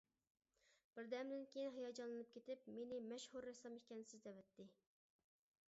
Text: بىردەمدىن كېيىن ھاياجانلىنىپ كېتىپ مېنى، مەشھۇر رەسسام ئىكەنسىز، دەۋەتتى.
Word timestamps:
بىردەمدىن 0.99 1.43
كېيىن 1.51 1.69
ھاياجانلىنىپ 1.75 2.33
كېتىپ 2.37 2.65
مېنى، 2.79 2.99
مەشھۇر 3.11 3.47
رەسسام 3.51 3.77
ئىكەنسىز، 3.81 4.25
دەۋەتتى. 4.27 4.67